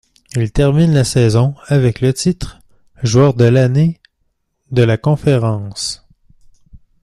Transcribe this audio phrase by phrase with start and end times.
[0.35, 2.57] Il termine la saison avec le titre',
[3.03, 3.99] joueur de l'année
[4.71, 6.07] de la conférence.